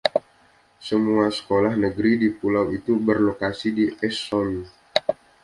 [0.87, 4.59] Semua sekolah negeri di pulau itu berlokasi di Eastsound.